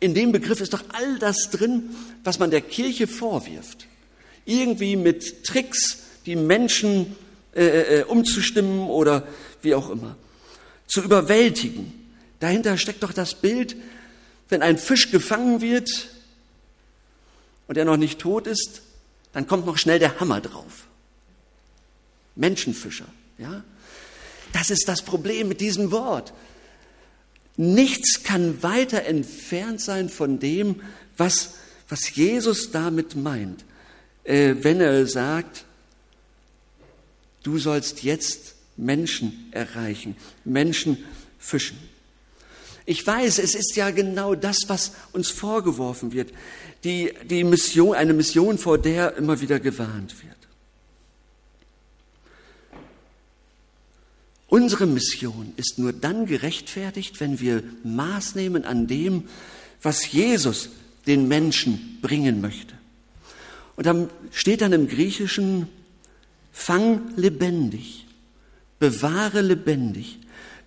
in 0.00 0.14
dem 0.14 0.32
Begriff 0.32 0.60
ist 0.60 0.74
doch 0.74 0.84
all 0.92 1.18
das 1.18 1.48
drin, 1.50 1.90
was 2.22 2.38
man 2.38 2.50
der 2.50 2.60
Kirche 2.60 3.06
vorwirft. 3.06 3.86
Irgendwie 4.44 4.96
mit 4.96 5.44
Tricks, 5.44 6.00
die 6.26 6.36
Menschen 6.36 7.16
äh, 7.54 7.64
äh, 7.64 8.00
äh 8.00 8.04
umzustimmen 8.04 8.88
oder 8.88 9.26
wie 9.62 9.74
auch 9.74 9.88
immer, 9.88 10.16
zu 10.86 11.00
überwältigen. 11.00 11.92
Dahinter 12.40 12.76
steckt 12.76 13.02
doch 13.02 13.12
das 13.12 13.34
Bild, 13.34 13.76
wenn 14.50 14.62
ein 14.62 14.76
Fisch 14.76 15.10
gefangen 15.10 15.62
wird, 15.62 16.11
und 17.72 17.78
er 17.78 17.86
noch 17.86 17.96
nicht 17.96 18.18
tot 18.18 18.46
ist, 18.46 18.82
dann 19.32 19.46
kommt 19.46 19.64
noch 19.64 19.78
schnell 19.78 19.98
der 19.98 20.20
Hammer 20.20 20.42
drauf. 20.42 20.88
Menschenfischer, 22.36 23.06
ja? 23.38 23.64
Das 24.52 24.68
ist 24.68 24.86
das 24.88 25.00
Problem 25.00 25.48
mit 25.48 25.62
diesem 25.62 25.90
Wort. 25.90 26.34
Nichts 27.56 28.24
kann 28.24 28.62
weiter 28.62 29.06
entfernt 29.06 29.80
sein 29.80 30.10
von 30.10 30.38
dem, 30.38 30.82
was, 31.16 31.54
was 31.88 32.14
Jesus 32.14 32.72
damit 32.72 33.16
meint, 33.16 33.64
äh, 34.24 34.54
wenn 34.58 34.82
er 34.82 35.06
sagt, 35.06 35.64
du 37.42 37.56
sollst 37.56 38.02
jetzt 38.02 38.54
Menschen 38.76 39.48
erreichen, 39.50 40.14
Menschen 40.44 41.02
fischen. 41.38 41.78
Ich 42.84 43.06
weiß, 43.06 43.38
es 43.38 43.54
ist 43.54 43.76
ja 43.76 43.90
genau 43.92 44.34
das, 44.34 44.58
was 44.66 44.92
uns 45.12 45.30
vorgeworfen 45.30 46.12
wird 46.12 46.32
die, 46.84 47.12
die 47.28 47.44
Mission, 47.44 47.94
eine 47.94 48.12
Mission, 48.12 48.58
vor 48.58 48.78
der 48.78 49.16
immer 49.16 49.40
wieder 49.40 49.60
gewarnt 49.60 50.14
wird. 50.22 50.32
Unsere 54.48 54.86
Mission 54.86 55.54
ist 55.56 55.78
nur 55.78 55.92
dann 55.92 56.26
gerechtfertigt, 56.26 57.20
wenn 57.20 57.40
wir 57.40 57.62
Maß 57.84 58.34
nehmen 58.34 58.64
an 58.64 58.86
dem, 58.86 59.24
was 59.80 60.12
Jesus 60.12 60.68
den 61.06 61.26
Menschen 61.26 61.98
bringen 62.02 62.40
möchte. 62.40 62.74
Und 63.76 63.86
dann 63.86 64.10
steht 64.30 64.60
dann 64.60 64.74
im 64.74 64.88
Griechischen, 64.88 65.68
fang 66.52 67.16
lebendig, 67.16 68.06
bewahre 68.78 69.40
lebendig, 69.40 70.18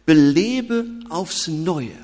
belebe 0.05 0.85
aufs 1.09 1.47
Neue. 1.47 1.95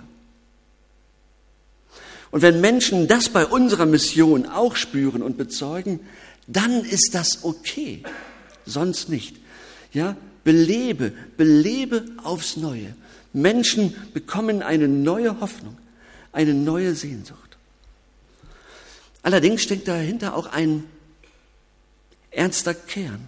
Und 2.31 2.41
wenn 2.41 2.61
Menschen 2.61 3.07
das 3.07 3.29
bei 3.29 3.45
unserer 3.45 3.85
Mission 3.85 4.45
auch 4.45 4.75
spüren 4.75 5.21
und 5.21 5.37
bezeugen, 5.37 5.99
dann 6.47 6.83
ist 6.83 7.11
das 7.13 7.43
okay. 7.43 8.03
Sonst 8.65 9.09
nicht. 9.09 9.35
Ja, 9.93 10.15
belebe, 10.43 11.11
belebe 11.37 12.05
aufs 12.23 12.55
Neue. 12.55 12.95
Menschen 13.33 13.95
bekommen 14.13 14.61
eine 14.61 14.87
neue 14.87 15.39
Hoffnung, 15.39 15.77
eine 16.31 16.53
neue 16.53 16.95
Sehnsucht. 16.95 17.57
Allerdings 19.23 19.61
steckt 19.61 19.87
dahinter 19.87 20.35
auch 20.35 20.47
ein 20.47 20.85
ernster 22.31 22.73
Kern. 22.73 23.27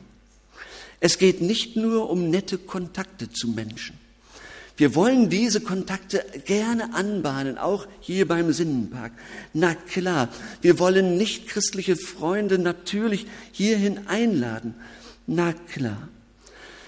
Es 1.00 1.18
geht 1.18 1.42
nicht 1.42 1.76
nur 1.76 2.10
um 2.10 2.30
nette 2.30 2.58
Kontakte 2.58 3.30
zu 3.30 3.50
Menschen. 3.50 4.00
Wir 4.76 4.96
wollen 4.96 5.30
diese 5.30 5.62
Kontakte 5.62 6.26
gerne 6.46 6.96
anbahnen, 6.96 7.60
auch 7.60 7.86
hier 8.00 8.28
beim 8.28 8.52
Sinnenpark. 8.52 9.12
Na 9.54 9.76
klar, 9.76 10.30
wir 10.62 10.80
wollen 10.80 11.18
nicht 11.18 11.48
christliche 11.48 11.96
Freunde 11.96 12.58
natürlich 12.58 13.28
hierhin 13.52 14.08
einladen. 14.08 14.74
Na 15.28 15.54
klar. 15.54 16.10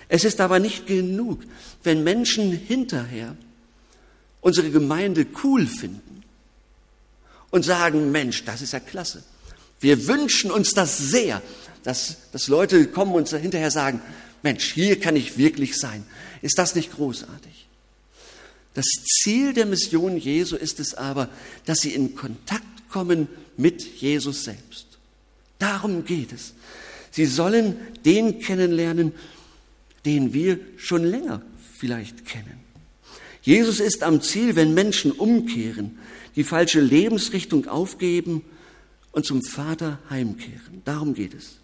Es 0.08 0.24
ist 0.24 0.42
aber 0.42 0.60
nicht 0.60 0.88
genug, 0.88 1.44
wenn 1.84 2.04
Menschen 2.04 2.51
hinterher 2.51 3.36
unsere 4.42 4.72
Gemeinde 4.72 5.25
cool 5.44 5.68
finden 5.68 6.24
und 7.51 7.63
sagen, 7.63 8.12
Mensch, 8.12 8.46
das 8.46 8.62
ist 8.62 8.74
ja 8.74 8.80
klasse. 8.80 9.24
Wir 9.80 10.08
wünschen 10.08 10.50
uns 10.50 10.72
das 10.74 10.98
sehr, 10.98 11.42
dass, 11.84 12.18
dass 12.32 12.48
Leute 12.48 12.88
kommen 12.88 13.13
und 13.13 13.30
hinterher 13.30 13.72
sagen, 13.72 14.01
Mensch, 14.42 14.74
hier 14.74 15.00
kann 15.00 15.15
ich 15.15 15.38
wirklich 15.38 15.77
sein. 15.77 16.06
Ist 16.42 16.58
das 16.58 16.75
nicht 16.75 16.94
großartig? 16.94 17.64
Das 18.75 18.86
Ziel 18.86 19.53
der 19.53 19.65
Mission 19.65 20.17
Jesu 20.17 20.55
ist 20.55 20.79
es 20.79 20.94
aber, 20.94 21.29
dass 21.65 21.79
sie 21.79 21.96
in 21.96 22.13
Kontakt 22.13 22.89
kommen 22.89 23.27
mit 23.58 24.01
Jesus 24.01 24.44
selbst. 24.44 24.86
Darum 25.58 26.05
geht 26.05 26.34
es. 26.34 26.53
Sie 27.10 27.25
sollen 27.25 27.77
den 28.03 28.39
kennenlernen, 28.39 29.13
den 30.03 30.34
wir 30.34 30.60
schon 30.77 31.05
länger 31.05 31.41
vielleicht 31.77 32.25
kennen. 32.25 32.60
Jesus 33.41 33.79
ist 33.79 34.03
am 34.03 34.22
Ziel, 34.22 34.55
wenn 34.55 34.74
Menschen 34.74 35.12
umkehren, 35.12 35.98
die 36.36 36.44
falsche 36.44 36.82
Lebensrichtung 36.82 37.67
aufgeben 37.67 38.44
und 39.13 39.25
zum 39.25 39.41
Vater 39.44 40.00
heimkehren. 40.10 40.82
Darum 40.84 41.13
geht 41.13 41.34
es. 41.34 41.58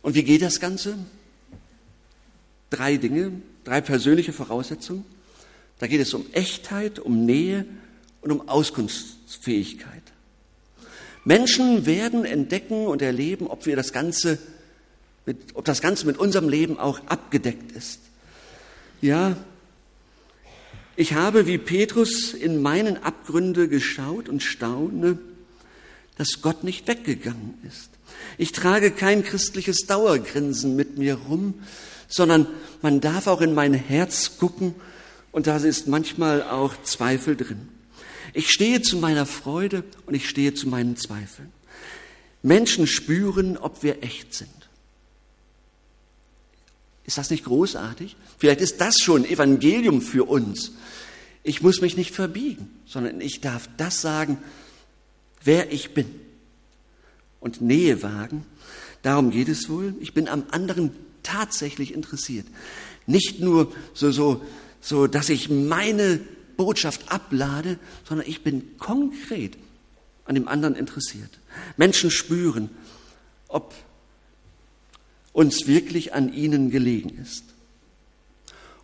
Und 0.00 0.14
wie 0.14 0.22
geht 0.22 0.40
das 0.40 0.60
Ganze? 0.60 0.96
Drei 2.70 2.96
Dinge. 2.96 3.32
Drei 3.66 3.80
persönliche 3.80 4.32
Voraussetzungen. 4.32 5.04
Da 5.80 5.88
geht 5.88 6.00
es 6.00 6.14
um 6.14 6.24
Echtheit, 6.32 7.00
um 7.00 7.26
Nähe 7.26 7.66
und 8.22 8.30
um 8.30 8.48
Auskunftsfähigkeit. 8.48 10.02
Menschen 11.24 11.84
werden 11.84 12.24
entdecken 12.24 12.86
und 12.86 13.02
erleben, 13.02 13.48
ob 13.48 13.66
wir 13.66 13.74
das 13.74 13.92
Ganze 13.92 14.38
mit, 15.26 15.38
ob 15.54 15.64
das 15.64 15.80
Ganze 15.80 16.06
mit 16.06 16.16
unserem 16.16 16.48
Leben 16.48 16.78
auch 16.78 17.00
abgedeckt 17.06 17.72
ist. 17.72 17.98
Ja, 19.00 19.36
Ich 20.98 21.12
habe 21.12 21.46
wie 21.46 21.58
Petrus 21.58 22.32
in 22.32 22.62
meinen 22.62 23.02
Abgründe 23.02 23.68
geschaut 23.68 24.30
und 24.30 24.42
staune, 24.42 25.18
dass 26.16 26.40
Gott 26.40 26.64
nicht 26.64 26.88
weggegangen 26.88 27.58
ist. 27.68 27.90
Ich 28.38 28.52
trage 28.52 28.90
kein 28.92 29.22
christliches 29.22 29.86
Dauergrinsen 29.86 30.74
mit 30.74 30.96
mir 30.96 31.16
rum, 31.16 31.54
sondern 32.08 32.46
man 32.82 33.00
darf 33.00 33.26
auch 33.26 33.40
in 33.40 33.54
mein 33.54 33.74
Herz 33.74 34.38
gucken 34.38 34.74
und 35.32 35.46
da 35.46 35.56
ist 35.56 35.88
manchmal 35.88 36.42
auch 36.42 36.74
Zweifel 36.82 37.36
drin. 37.36 37.68
Ich 38.32 38.50
stehe 38.50 38.82
zu 38.82 38.98
meiner 38.98 39.26
Freude 39.26 39.84
und 40.06 40.14
ich 40.14 40.28
stehe 40.28 40.54
zu 40.54 40.68
meinen 40.68 40.96
Zweifeln. 40.96 41.52
Menschen 42.42 42.86
spüren, 42.86 43.56
ob 43.56 43.82
wir 43.82 44.02
echt 44.02 44.34
sind. 44.34 44.50
Ist 47.04 47.18
das 47.18 47.30
nicht 47.30 47.44
großartig? 47.44 48.16
Vielleicht 48.36 48.60
ist 48.60 48.80
das 48.80 48.98
schon 48.98 49.24
Evangelium 49.24 50.02
für 50.02 50.28
uns. 50.28 50.72
Ich 51.44 51.62
muss 51.62 51.80
mich 51.80 51.96
nicht 51.96 52.14
verbiegen, 52.14 52.68
sondern 52.84 53.20
ich 53.20 53.40
darf 53.40 53.68
das 53.76 54.00
sagen, 54.00 54.38
wer 55.44 55.72
ich 55.72 55.94
bin. 55.94 56.20
Und 57.38 57.60
Nähe 57.60 58.02
wagen, 58.02 58.44
darum 59.02 59.30
geht 59.30 59.48
es 59.48 59.68
wohl. 59.68 59.94
Ich 60.00 60.14
bin 60.14 60.28
am 60.28 60.44
anderen 60.50 60.90
tatsächlich 61.26 61.92
interessiert. 61.92 62.46
Nicht 63.06 63.40
nur 63.40 63.72
so, 63.94 64.10
so, 64.10 64.42
so, 64.80 65.06
dass 65.06 65.28
ich 65.28 65.50
meine 65.50 66.20
Botschaft 66.56 67.12
ablade, 67.12 67.78
sondern 68.08 68.26
ich 68.28 68.42
bin 68.42 68.76
konkret 68.78 69.56
an 70.24 70.34
dem 70.34 70.48
anderen 70.48 70.74
interessiert. 70.74 71.38
Menschen 71.76 72.10
spüren, 72.10 72.70
ob 73.48 73.74
uns 75.32 75.66
wirklich 75.66 76.14
an 76.14 76.32
ihnen 76.32 76.70
gelegen 76.70 77.18
ist. 77.22 77.44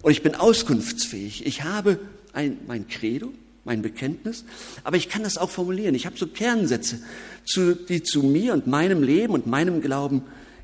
Und 0.03 0.13
ich 0.13 0.23
bin 0.23 0.35
auskunftsfähig. 0.35 1.47
Ich 1.47 1.63
habe 1.63 1.99
ein, 2.33 2.59
mein 2.67 2.89
Credo, 2.89 3.33
mein 3.65 3.83
Bekenntnis, 3.83 4.45
aber 4.83 4.97
ich 4.97 5.09
kann 5.09 5.23
das 5.23 5.39
auch 5.39 5.51
formulieren. 5.51 5.95
Ich 5.95 6.07
habe 6.07 6.19
so 6.19 6.27
Kernsätze, 6.27 7.01
zu, 7.45 7.75
die 7.75 8.03
zu 8.03 8.23
mir 8.23 8.53
und 8.55 8.67
meinem 8.67 9.03
Leben 9.03 9.35
und 9.35 9.47
meinem 9.47 9.81
Glauben 9.81 10.23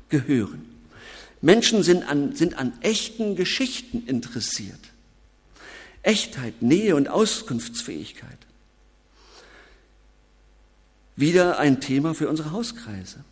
gehören. 0.09 0.65
Menschen 1.41 1.83
sind 1.83 2.03
an, 2.03 2.35
sind 2.35 2.57
an 2.57 2.73
echten 2.81 3.35
Geschichten 3.35 4.05
interessiert. 4.05 4.79
Echtheit, 6.01 6.61
Nähe 6.61 6.95
und 6.95 7.07
Auskunftsfähigkeit. 7.07 8.37
Wieder 11.15 11.59
ein 11.59 11.81
Thema 11.81 12.13
für 12.13 12.29
unsere 12.29 12.51
Hauskreise. 12.51 13.23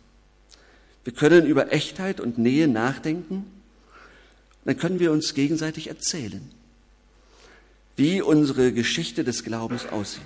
Wir 1.04 1.12
können 1.12 1.46
über 1.46 1.72
Echtheit 1.72 2.20
und 2.20 2.36
Nähe 2.36 2.68
nachdenken, 2.68 3.46
dann 4.64 4.76
können 4.76 5.00
wir 5.00 5.12
uns 5.12 5.32
gegenseitig 5.32 5.88
erzählen, 5.88 6.50
wie 7.96 8.20
unsere 8.20 8.72
Geschichte 8.72 9.24
des 9.24 9.42
Glaubens 9.44 9.86
aussieht. 9.86 10.22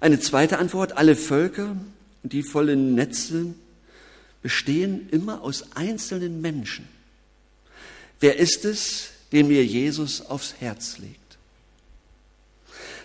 Eine 0.00 0.18
zweite 0.18 0.58
Antwort, 0.58 0.96
alle 0.96 1.14
Völker 1.14 1.76
die 2.22 2.42
vollen 2.42 2.94
Netze 2.94 3.54
bestehen 4.42 5.08
immer 5.10 5.42
aus 5.42 5.72
einzelnen 5.74 6.40
Menschen. 6.40 6.88
Wer 8.20 8.36
ist 8.36 8.64
es, 8.64 9.10
den 9.32 9.48
mir 9.48 9.64
Jesus 9.64 10.20
aufs 10.22 10.54
Herz 10.60 10.98
legt? 10.98 11.16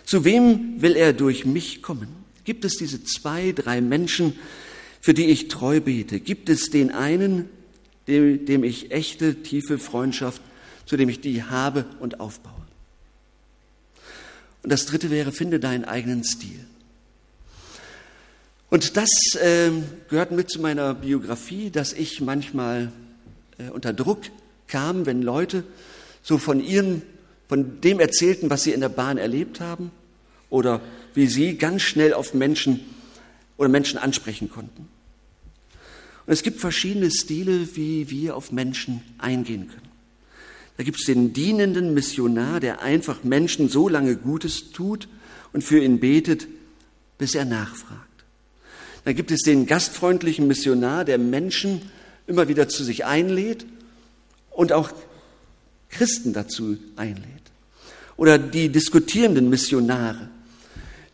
Zu 0.04 0.24
wem 0.24 0.80
will 0.80 0.94
er 0.94 1.12
durch 1.12 1.44
mich 1.44 1.82
kommen? 1.82 2.08
Gibt 2.44 2.64
es 2.64 2.76
diese 2.76 3.02
zwei, 3.02 3.52
drei 3.52 3.80
Menschen, 3.80 4.38
für 5.00 5.14
die 5.14 5.26
ich 5.26 5.48
treu 5.48 5.80
bete? 5.80 6.20
Gibt 6.20 6.48
es 6.48 6.70
den 6.70 6.92
einen, 6.92 7.48
dem, 8.06 8.46
dem 8.46 8.62
ich 8.62 8.92
echte, 8.92 9.42
tiefe 9.42 9.78
Freundschaft, 9.78 10.40
zu 10.84 10.96
dem 10.96 11.08
ich 11.08 11.20
die 11.20 11.42
habe 11.42 11.86
und 11.98 12.20
aufbaue? 12.20 12.54
Und 14.62 14.70
das 14.70 14.86
dritte 14.86 15.10
wäre, 15.10 15.32
finde 15.32 15.58
deinen 15.58 15.84
eigenen 15.84 16.24
Stil. 16.24 16.64
Und 18.68 18.96
das 18.96 19.08
äh, 19.40 19.70
gehört 20.08 20.32
mit 20.32 20.50
zu 20.50 20.60
meiner 20.60 20.94
Biografie, 20.94 21.70
dass 21.70 21.92
ich 21.92 22.20
manchmal 22.20 22.92
äh, 23.58 23.70
unter 23.70 23.92
Druck 23.92 24.22
kam, 24.66 25.06
wenn 25.06 25.22
Leute 25.22 25.64
so 26.22 26.38
von 26.38 26.60
ihren, 26.60 27.02
von 27.48 27.80
dem 27.80 28.00
erzählten, 28.00 28.50
was 28.50 28.64
sie 28.64 28.72
in 28.72 28.80
der 28.80 28.88
Bahn 28.88 29.18
erlebt 29.18 29.60
haben 29.60 29.92
oder 30.50 30.80
wie 31.14 31.28
sie 31.28 31.56
ganz 31.56 31.82
schnell 31.82 32.12
auf 32.12 32.34
Menschen 32.34 32.80
oder 33.56 33.68
Menschen 33.68 33.98
ansprechen 33.98 34.50
konnten. 34.50 34.88
Und 36.26 36.32
es 36.32 36.42
gibt 36.42 36.60
verschiedene 36.60 37.10
Stile, 37.12 37.76
wie 37.76 38.10
wir 38.10 38.36
auf 38.36 38.50
Menschen 38.50 39.02
eingehen 39.18 39.68
können. 39.68 39.88
Da 40.76 40.82
gibt 40.82 40.98
es 40.98 41.06
den 41.06 41.32
dienenden 41.32 41.94
Missionar, 41.94 42.58
der 42.58 42.82
einfach 42.82 43.22
Menschen 43.22 43.68
so 43.68 43.88
lange 43.88 44.16
Gutes 44.16 44.72
tut 44.72 45.08
und 45.52 45.62
für 45.62 45.78
ihn 45.78 46.00
betet, 46.00 46.48
bis 47.16 47.34
er 47.34 47.44
nachfragt. 47.44 48.05
Da 49.06 49.12
gibt 49.12 49.30
es 49.30 49.42
den 49.42 49.66
gastfreundlichen 49.66 50.48
Missionar, 50.48 51.04
der 51.04 51.16
Menschen 51.16 51.80
immer 52.26 52.48
wieder 52.48 52.68
zu 52.68 52.82
sich 52.82 53.04
einlädt 53.04 53.64
und 54.50 54.72
auch 54.72 54.90
Christen 55.90 56.32
dazu 56.32 56.76
einlädt. 56.96 57.22
Oder 58.16 58.36
die 58.36 58.68
diskutierenden 58.68 59.48
Missionare, 59.48 60.28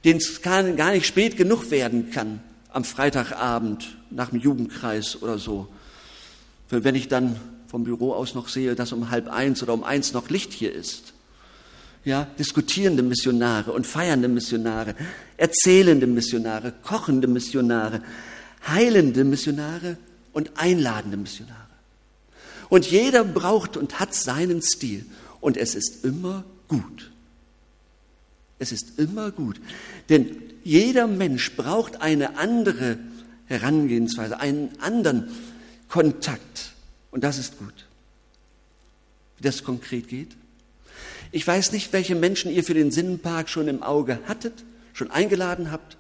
denen 0.05 0.21
es 0.21 0.41
gar 0.41 0.63
nicht 0.63 1.05
spät 1.05 1.37
genug 1.37 1.71
werden 1.71 2.11
kann 2.11 2.41
am 2.71 2.85
Freitagabend 2.85 3.95
nach 4.09 4.31
dem 4.31 4.41
Jugendkreis 4.41 5.21
oder 5.21 5.37
so. 5.37 5.69
Wenn 6.71 6.95
ich 6.95 7.09
dann 7.09 7.39
vom 7.67 7.85
Büro 7.85 8.15
aus 8.15 8.35
noch 8.35 8.49
sehe, 8.49 8.75
dass 8.75 8.93
um 8.93 9.11
halb 9.11 9.29
eins 9.29 9.63
oder 9.63 9.75
um 9.75 9.85
eins 9.85 10.15
noch 10.15 10.31
Licht 10.31 10.55
hier 10.55 10.73
ist. 10.73 11.13
Ja, 12.05 12.25
diskutierende 12.39 13.03
Missionare 13.03 13.73
und 13.73 13.87
feiernde 13.87 14.29
Missionare, 14.29 14.97
erzählende 15.37 16.07
Missionare, 16.07 16.73
kochende 16.83 17.29
Missionare, 17.29 18.03
heilende 18.67 19.25
Missionare 19.25 19.97
und 20.33 20.51
einladende 20.57 21.17
Missionare. 21.17 21.59
Und 22.69 22.91
jeder 22.91 23.23
braucht 23.23 23.77
und 23.77 24.01
hat 24.01 24.15
seinen 24.15 24.63
Stil. 24.63 25.05
Und 25.41 25.57
es 25.57 25.75
ist 25.75 26.05
immer 26.05 26.45
gut. 26.69 27.11
Es 28.59 28.73
ist 28.73 28.99
immer 28.99 29.31
gut. 29.31 29.61
Denn 30.09 30.37
jeder 30.65 31.07
Mensch 31.07 31.55
braucht 31.55 32.01
eine 32.01 32.39
andere 32.39 32.99
Herangehensweise, 33.47 34.41
einen 34.41 34.71
anderen 34.81 35.29
Kontakt. 35.89 36.73
Und 37.11 37.25
das 37.25 37.39
ist 37.39 37.59
gut. 37.59 37.87
Wie 39.37 39.43
das 39.43 39.63
konkret 39.63 40.09
geht. 40.09 40.37
Ich 41.33 41.47
weiß 41.47 41.73
nicht, 41.73 41.95
welche 41.95 42.15
Menschen 42.15 42.53
ihr 42.53 42.63
für 42.63 42.75
den 42.75 42.91
Sinnenpark 42.91 43.49
schon 43.49 43.67
im 43.67 43.83
Auge 43.83 44.19
hattet, 44.29 44.65
schon 44.93 45.11
eingeladen 45.11 45.73
habt 45.73 45.97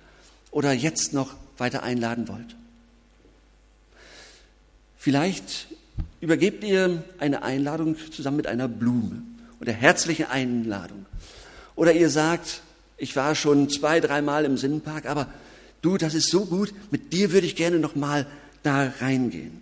oder 0.51 0.73
jetzt 0.73 1.15
noch 1.15 1.35
weiter 1.57 1.83
einladen 1.83 2.29
wollt. 2.29 2.55
Vielleicht 4.99 5.69
übergebt 6.21 6.63
ihr 6.63 7.03
eine 7.19 7.43
Einladung 7.43 7.97
zusammen 8.13 8.37
mit 8.37 8.47
einer 8.47 8.69
Blume 8.69 9.23
oder 9.59 9.73
herzliche 9.73 10.29
Einladung. 10.29 11.07
Oder 11.77 11.95
ihr 11.95 12.11
sagt, 12.11 12.61
ich 12.99 13.17
war 13.17 13.35
schon 13.35 13.71
zwei, 13.71 14.01
dreimal 14.01 14.45
im 14.45 14.59
Sinnenpark, 14.59 15.07
aber 15.07 15.29
du, 15.81 15.97
das 15.97 16.15
ist 16.15 16.29
so 16.29 16.45
gut, 16.45 16.75
mit 16.91 17.13
dir 17.13 17.33
würde 17.33 17.47
ich 17.47 17.57
gerne 17.57 17.79
noch 17.79 17.97
mal 17.97 18.27
da 18.63 18.93
reingehen. 19.01 19.61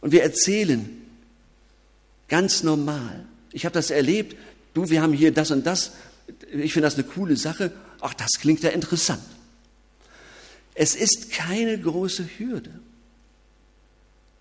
Und 0.00 0.12
wir 0.12 0.22
erzählen 0.22 0.88
ganz 2.28 2.62
normal. 2.62 3.24
Ich 3.56 3.64
habe 3.64 3.72
das 3.72 3.90
erlebt. 3.90 4.36
Du, 4.74 4.90
wir 4.90 5.00
haben 5.00 5.14
hier 5.14 5.32
das 5.32 5.50
und 5.50 5.66
das. 5.66 5.92
Ich 6.52 6.74
finde 6.74 6.88
das 6.88 6.96
eine 6.96 7.04
coole 7.04 7.38
Sache. 7.38 7.72
Ach, 8.02 8.12
das 8.12 8.32
klingt 8.38 8.62
ja 8.62 8.68
interessant. 8.68 9.22
Es 10.74 10.94
ist 10.94 11.30
keine 11.30 11.80
große 11.80 12.28
Hürde, 12.36 12.70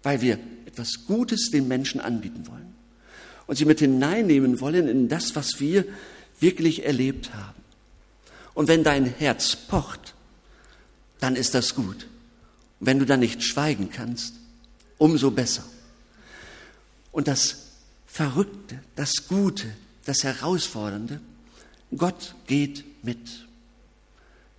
weil 0.03 0.19
wir 0.19 0.37
etwas 0.65 1.05
Gutes 1.07 1.49
den 1.49 1.69
Menschen 1.69 2.01
anbieten 2.01 2.45
wollen 2.47 2.75
und 3.47 3.55
sie 3.55 3.63
mit 3.63 3.79
hineinnehmen 3.79 4.59
wollen 4.59 4.89
in 4.89 5.07
das, 5.07 5.33
was 5.33 5.61
wir 5.61 5.85
wirklich 6.41 6.85
erlebt 6.85 7.33
haben. 7.33 7.61
Und 8.53 8.67
wenn 8.67 8.83
dein 8.83 9.05
Herz 9.05 9.55
pocht, 9.55 10.13
dann 11.21 11.37
ist 11.37 11.53
das 11.53 11.73
gut. 11.73 12.07
Und 12.81 12.87
wenn 12.87 12.99
du 12.99 13.05
dann 13.05 13.21
nicht 13.21 13.41
schweigen 13.43 13.89
kannst, 13.89 14.33
umso 14.97 15.31
besser. 15.31 15.63
Und 17.13 17.29
das 17.29 17.64
Verrückte, 18.15 18.79
das 18.95 19.27
Gute, 19.27 19.65
das 20.05 20.23
Herausfordernde, 20.23 21.19
Gott 21.97 22.33
geht 22.47 22.85
mit. 23.03 23.45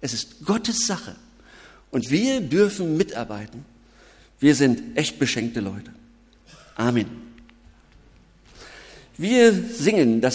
Es 0.03 0.13
ist 0.13 0.45
Gottes 0.45 0.87
Sache. 0.87 1.17
Und 1.91 2.11
wir 2.11 2.43
dürfen 2.43 2.99
mitarbeiten. 2.99 3.65
Wir 4.41 4.55
sind 4.55 4.95
echt 4.99 5.19
beschenkte 5.19 5.61
Leute. 5.61 5.91
Amen. 6.75 7.07
Wir 9.17 9.55
singen 9.55 10.21
das 10.21 10.35